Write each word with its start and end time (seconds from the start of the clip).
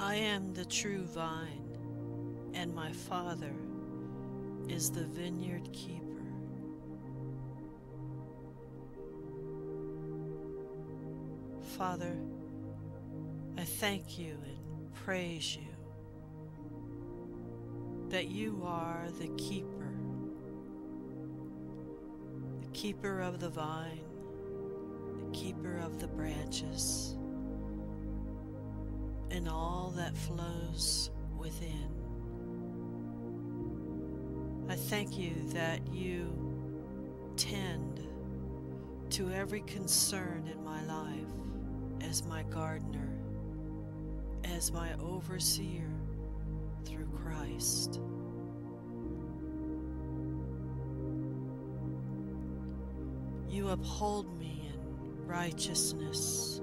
I 0.00 0.14
am 0.14 0.54
the 0.54 0.64
true 0.64 1.02
vine, 1.02 1.76
and 2.54 2.72
my 2.72 2.92
Father 2.92 3.52
is 4.68 4.92
the 4.92 5.02
vineyard 5.02 5.72
keeper. 5.72 6.04
Father, 11.76 12.16
I 13.56 13.64
thank 13.64 14.20
you 14.20 14.38
and 14.46 14.94
praise 14.94 15.56
you 15.56 15.66
that 18.08 18.28
you 18.28 18.62
are 18.64 19.08
the 19.18 19.28
keeper, 19.36 19.94
the 22.62 22.68
keeper 22.68 23.20
of 23.20 23.40
the 23.40 23.50
vine, 23.50 24.04
the 25.24 25.30
keeper 25.36 25.76
of 25.78 25.98
the 25.98 26.06
branches, 26.06 27.17
and 29.30 29.48
all 29.48 29.92
that 29.96 30.16
flows 30.16 31.10
within. 31.38 31.88
I 34.68 34.74
thank 34.74 35.18
you 35.18 35.32
that 35.54 35.80
you 35.92 36.26
tend 37.36 38.06
to 39.10 39.30
every 39.32 39.62
concern 39.62 40.48
in 40.52 40.62
my 40.62 40.84
life 40.84 41.32
as 42.02 42.26
my 42.26 42.42
gardener, 42.44 43.18
as 44.44 44.70
my 44.72 44.90
overseer 45.00 45.88
through 46.84 47.08
Christ. 47.22 48.00
You 53.48 53.68
uphold 53.70 54.38
me 54.38 54.70
in 54.72 55.26
righteousness. 55.26 56.60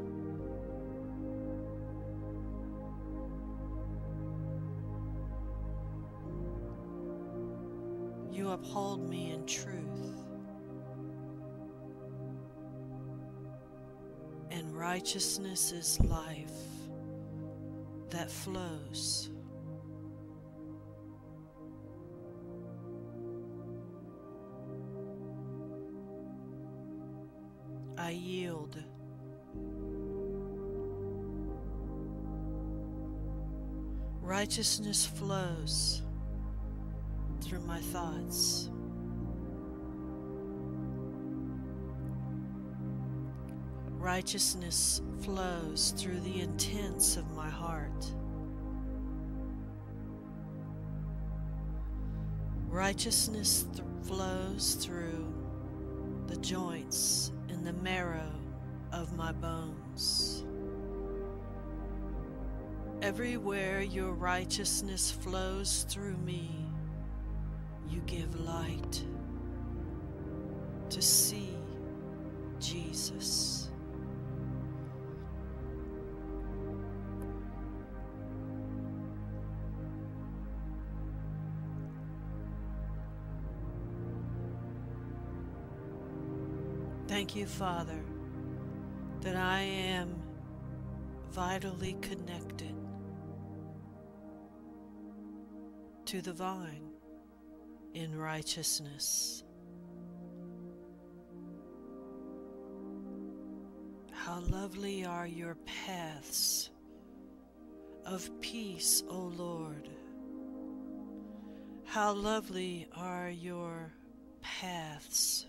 You 8.35 8.49
uphold 8.51 9.09
me 9.09 9.31
in 9.31 9.45
truth. 9.45 9.71
And 14.51 14.77
righteousness 14.77 15.71
is 15.71 16.01
life 16.01 16.51
that 18.09 18.29
flows. 18.29 19.29
I 27.97 28.09
yield. 28.09 28.83
Righteousness 34.21 35.05
flows 35.05 36.01
through 37.45 37.59
my 37.61 37.79
thoughts. 37.79 38.69
Righteousness 43.99 45.01
flows 45.21 45.93
through 45.97 46.19
the 46.21 46.41
intents 46.41 47.17
of 47.17 47.29
my 47.31 47.49
heart. 47.49 48.05
Righteousness 52.67 53.65
th- 53.73 53.83
flows 54.03 54.75
through 54.81 55.31
the 56.27 56.37
joints 56.37 57.31
and 57.49 57.65
the 57.65 57.73
marrow 57.73 58.31
of 58.91 59.15
my 59.15 59.31
bones. 59.31 60.45
Everywhere 63.01 63.81
your 63.81 64.13
righteousness 64.13 65.11
flows 65.11 65.85
through 65.89 66.17
me, 66.17 66.64
to 70.95 71.01
see 71.01 71.49
Jesus. 72.57 73.69
Thank 87.09 87.35
you, 87.35 87.45
Father, 87.45 88.01
that 89.19 89.35
I 89.35 89.59
am 89.59 90.15
vitally 91.31 91.97
connected 92.01 92.73
to 96.05 96.21
the 96.21 96.31
vine 96.31 96.87
in 97.93 98.17
righteousness. 98.17 99.43
How 104.25 104.39
lovely 104.49 105.05
are 105.05 105.27
your 105.27 105.55
paths 105.85 106.71
of 108.07 108.27
peace, 108.41 109.03
O 109.07 109.31
Lord. 109.37 109.87
How 111.83 112.11
lovely 112.11 112.87
are 112.97 113.29
your 113.29 113.93
paths 114.41 115.45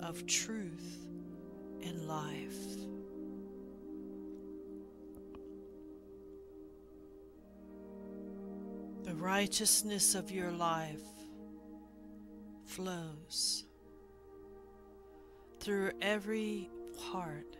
of 0.00 0.24
truth 0.24 1.06
and 1.82 2.08
life. 2.08 2.64
The 9.02 9.14
righteousness 9.16 10.14
of 10.14 10.30
your 10.30 10.50
life 10.50 11.04
flows 12.64 13.66
through 15.60 15.90
every 16.00 16.70
part 17.12 17.58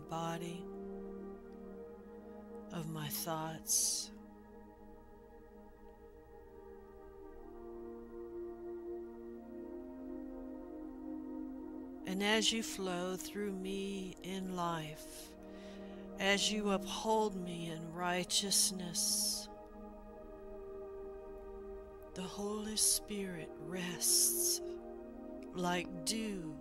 my 0.00 0.16
body, 0.16 0.62
of 2.72 2.88
my 2.88 3.08
thoughts. 3.08 4.10
And 12.06 12.22
as 12.22 12.52
you 12.52 12.62
flow 12.62 13.16
through 13.16 13.52
me 13.52 14.16
in 14.22 14.56
life, 14.56 15.30
as 16.18 16.52
you 16.52 16.70
uphold 16.70 17.36
me 17.36 17.70
in 17.70 17.92
righteousness, 17.92 19.48
the 22.14 22.22
Holy 22.22 22.76
Spirit 22.76 23.50
rests 23.66 24.60
like 25.54 26.04
dew 26.04 26.54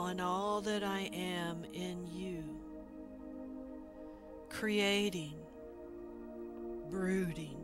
upon 0.00 0.18
all 0.18 0.62
that 0.62 0.82
I 0.82 1.10
am 1.12 1.62
in 1.74 2.06
you, 2.06 2.42
creating, 4.48 5.34
brooding, 6.88 7.58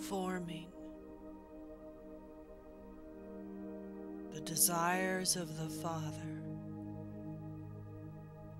forming 0.00 0.66
the 4.34 4.40
desires 4.40 5.36
of 5.36 5.56
the 5.56 5.68
Father 5.68 6.42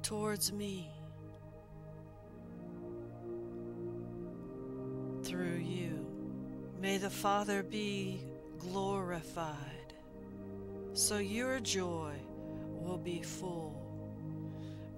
towards 0.04 0.52
me 0.52 0.88
through 5.24 5.58
you. 5.58 6.06
May 6.80 6.98
the 6.98 7.10
Father 7.10 7.64
be 7.64 8.22
glorified 8.60 9.81
so 10.94 11.18
your 11.18 11.60
joy 11.60 12.12
will 12.68 12.98
be 12.98 13.22
full. 13.22 13.78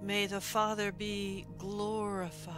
May 0.01 0.27
the 0.27 0.41
Father 0.41 0.91
be 0.91 1.45
glorified 1.57 2.55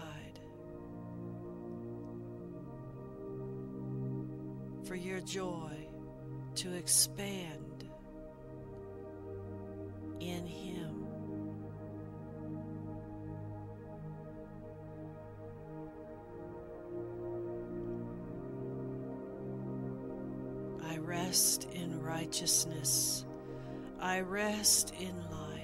for 4.85 4.95
your 4.95 5.21
joy 5.21 5.71
to 6.55 6.73
expand 6.73 7.89
in 10.19 10.45
Him. 10.45 10.76
I 20.97 20.99
rest 20.99 21.67
in 21.75 22.01
righteousness. 22.01 23.23
I 23.99 24.21
rest 24.21 24.95
in 24.99 25.15
life. 25.29 25.61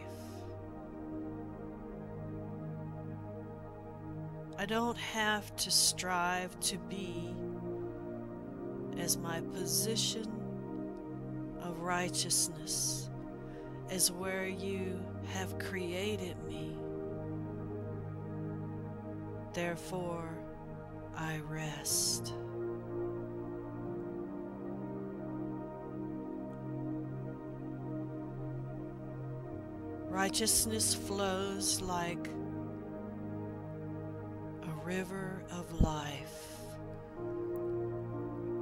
I 4.59 4.67
don't 4.67 4.97
have 4.97 5.55
to 5.55 5.71
strive 5.71 6.59
to 6.59 6.77
be 6.77 7.33
as 8.99 9.17
my 9.17 9.41
position 9.55 10.31
of 11.63 11.79
righteousness 11.79 13.09
as 13.89 14.11
where 14.11 14.45
you 14.45 15.03
have 15.33 15.57
created 15.57 16.37
me. 16.43 16.77
Therefore, 19.51 20.29
I 21.17 21.39
rest. 21.49 22.35
Righteousness 30.23 30.95
flows 30.95 31.81
like 31.81 32.29
a 34.63 34.85
river 34.85 35.43
of 35.51 35.81
life, 35.81 36.61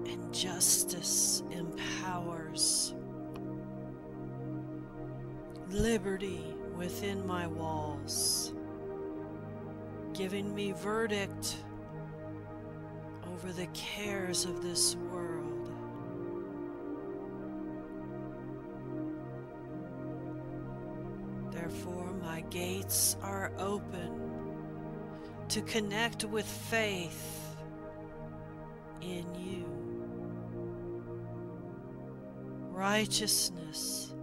and 0.08 0.34
justice 0.34 1.44
empowers 1.52 2.96
liberty 5.70 6.44
within 6.76 7.28
my 7.28 7.46
walls, 7.46 8.54
giving 10.14 10.56
me 10.56 10.72
verdict 10.72 11.58
over 13.32 13.54
the 13.54 13.68
cares 13.68 14.46
of 14.46 14.64
this 14.64 14.96
world. 14.96 15.61
Therefore, 21.72 22.12
my 22.22 22.42
gates 22.50 23.16
are 23.22 23.52
open 23.58 24.20
to 25.48 25.62
connect 25.62 26.26
with 26.26 26.46
faith 26.46 27.56
in 29.02 29.26
you. 29.36 29.66
Righteousness 32.72 34.14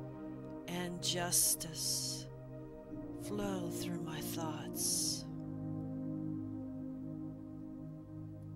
and 0.67 1.03
justice 1.03 2.27
flow 3.27 3.71
through 3.71 4.01
my 4.03 4.21
thoughts. 4.21 5.25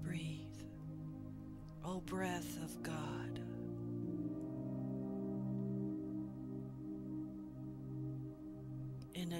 Breathe, 0.03 0.63
O 1.85 2.01
breath 2.01 2.59
of 2.63 2.83
God. 2.83 3.42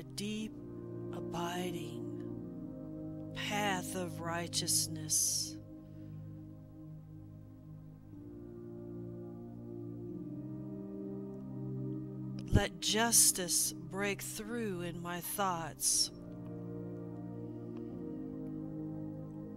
Deep, 0.03 0.53
abiding 1.15 2.03
path 3.35 3.95
of 3.95 4.21
righteousness. 4.21 5.57
Let 12.53 12.81
justice 12.81 13.73
break 13.73 14.21
through 14.21 14.83
in 14.83 15.01
my 15.03 15.21
thoughts. 15.21 16.11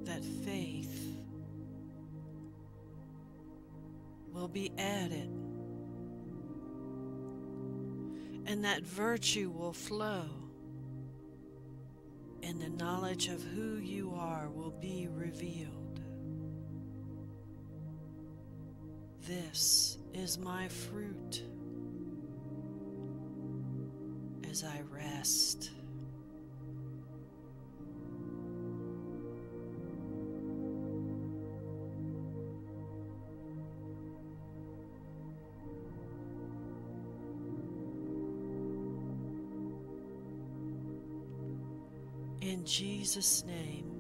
That 0.06 0.24
faith 0.46 1.18
will 4.32 4.48
be 4.48 4.72
added, 4.78 5.30
and 8.46 8.64
that 8.66 8.84
virtue 8.84 9.50
will 9.50 9.74
flow, 9.74 10.26
and 12.44 12.62
the 12.62 12.70
knowledge 12.70 13.28
of 13.28 13.42
who 13.42 13.78
you 13.78 14.14
are 14.16 14.50
will 14.50 14.72
be 14.72 15.08
revealed. 15.12 16.00
This 19.28 19.98
is 20.14 20.38
my 20.38 20.68
fruit 20.68 21.42
as 24.50 24.64
I 24.64 24.82
rest. 24.92 25.72
In 42.56 42.64
Jesus' 42.64 43.44
name. 43.46 43.95